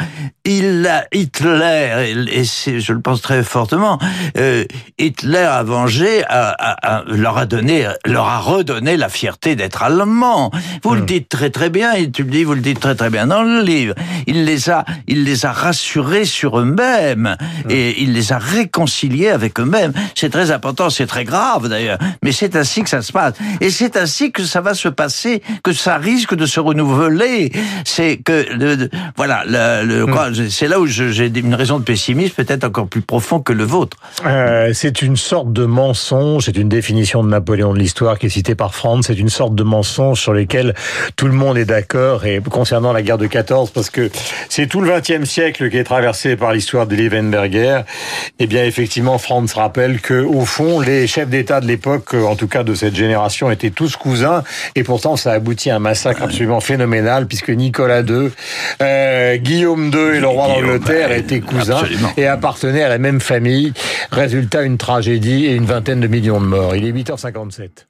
Il 0.45 0.87
a 0.87 1.05
Hitler 1.13 2.15
et 2.33 2.45
c'est 2.45 2.81
je 2.81 2.94
le 2.95 3.01
pense 3.01 3.21
très 3.21 3.43
fortement. 3.43 3.99
Euh, 4.39 4.65
Hitler 4.99 5.39
a 5.39 5.63
vengé, 5.63 6.25
a, 6.25 6.51
a, 6.51 6.97
a, 6.97 7.05
leur 7.07 7.37
a 7.39 7.47
donné, 7.47 7.87
leur 8.07 8.29
a 8.29 8.39
redonné 8.39 8.97
la 8.97 9.09
fierté 9.09 9.57
d'être 9.57 9.83
allemand. 9.83 10.51
Vous 10.83 10.95
mmh. 10.95 10.97
le 10.97 11.03
dites 11.03 11.29
très 11.29 11.51
très 11.51 11.71
bien, 11.71 11.93
et 11.93 12.11
tu 12.11 12.23
le 12.23 12.31
dis, 12.31 12.45
vous 12.45 12.55
le 12.55 12.61
dites 12.61 12.81
très 12.81 12.95
très 12.95 13.11
bien 13.11 13.27
dans 13.27 13.43
le 13.43 13.63
livre. 13.63 13.95
Il 14.27 14.45
les 14.45 14.71
a, 14.71 14.85
il 15.07 15.25
les 15.25 15.47
a 15.47 15.53
rassurés 15.53 16.25
sur 16.25 16.59
eux-mêmes 16.59 17.37
mmh. 17.39 17.71
et 17.71 18.03
il 18.03 18.13
les 18.13 18.33
a 18.33 18.39
réconciliés 18.39 19.29
avec 19.29 19.61
eux-mêmes. 19.61 19.93
C'est 20.15 20.31
très 20.31 20.51
important, 20.51 20.91
c'est 20.91 21.07
très 21.07 21.25
grave 21.25 21.69
d'ailleurs, 21.69 21.99
mais 22.23 22.33
c'est 22.33 22.57
ainsi 22.57 22.83
que 22.83 22.89
ça 22.89 23.03
se 23.03 23.13
passe. 23.13 23.35
Et 23.61 23.71
c'est 23.71 23.97
ainsi 23.97 24.33
que 24.33 24.45
ça 24.45 24.61
va 24.61 24.75
se 24.75 24.89
passer, 24.89 25.43
que 25.63 25.73
ça 25.73 25.97
risque 25.97 26.35
de 26.35 26.47
se 26.47 26.61
renouveler. 26.61 27.53
C'est 27.85 28.19
que, 28.19 28.47
le, 28.53 28.75
le, 28.77 28.91
voilà, 29.17 29.45
le, 29.45 30.07
mmh. 30.07 30.51
c'est 30.51 30.69
là 30.69 30.81
où 30.81 30.87
j'ai 30.87 31.27
une 31.27 31.55
raison 31.55 31.79
de 31.79 31.85
pessimisme, 31.85 32.35
peut-être 32.35 32.65
encore 32.65 32.84
plus 32.87 33.03
profond 33.03 33.41
que 33.41 33.53
le 33.53 33.65
vôtre. 33.65 33.97
Euh, 34.27 34.71
c'est 34.73 35.03
une 35.03 35.17
sorte 35.17 35.53
de 35.53 35.65
mensonge, 35.65 36.45
c'est 36.47 36.57
une 36.57 36.69
définition 36.69 37.23
de 37.23 37.29
Napoléon 37.29 37.73
de 37.73 37.79
l'histoire 37.79 38.19
qui 38.19 38.27
est 38.27 38.31
citée 38.31 38.55
par 38.55 38.75
Franz, 38.75 39.07
c'est 39.07 39.19
une 39.19 39.29
sorte 39.29 39.55
de 39.55 39.63
mensonge 39.63 40.21
sur 40.21 40.33
lesquels 40.33 40.75
tout 41.17 41.27
le 41.27 41.33
monde 41.33 41.59
est 41.59 41.65
d'accord 41.65 42.25
et 42.25 42.41
concernant 42.51 42.93
la 42.93 43.03
guerre 43.03 43.19
de 43.19 43.27
14 43.27 43.71
parce 43.71 43.91
que 43.91 44.11
c'est 44.49 44.67
tout 44.67 44.81
le 44.81 44.91
20e 44.91 45.25
siècle 45.25 45.71
qui 45.71 45.77
est 45.77 45.85
traversé 45.85 46.37
par 46.37 46.53
l'histoire 46.53 46.87
de 46.87 46.97
Levenberger. 46.97 47.83
Eh 48.39 48.47
bien 48.47 48.65
effectivement 48.65 49.19
Franz 49.19 49.55
rappelle 49.55 50.01
que 50.01 50.23
au 50.23 50.45
fond 50.45 50.81
les 50.81 51.07
chefs 51.07 51.29
d'État 51.29 51.61
de 51.61 51.67
l'époque, 51.67 52.15
en 52.15 52.37
tout 52.37 52.49
cas 52.49 52.63
de 52.63 52.75
cette 52.75 52.95
génération, 52.95 53.51
étaient 53.51 53.71
tous 53.71 53.97
cousins 53.97 54.43
et 54.75 54.83
pourtant 54.83 55.17
ça 55.17 55.33
aboutit 55.33 55.71
à 55.71 55.77
un 55.77 55.81
massacre 55.81 56.23
absolument 56.23 56.61
phénoménal 56.61 57.27
puisque 57.27 57.51
Nicolas 57.51 58.01
II, 58.01 58.31
euh, 58.83 59.37
Guillaume 59.37 59.91
II 59.93 60.17
et 60.17 60.21
le 60.21 60.27
roi 60.27 60.49
d'Angleterre 60.49 61.13
étaient 61.13 61.41
cousins 61.41 61.79
absolument. 61.79 62.13
et 62.17 62.27
appartenaient 62.27 62.74
à 62.83 62.89
la 62.89 62.99
même 62.99 63.21
famille. 63.21 63.73
Résultat, 64.11 64.63
une 64.63 64.79
tragédie 64.79 65.47
et 65.47 65.55
une 65.55 65.67
vingtaine 65.67 66.01
de 66.01 66.07
millions 66.07 66.41
de 66.41 66.47
morts. 66.47 66.75
Il 66.77 66.85
est 66.85 66.93
8h57. 66.93 67.87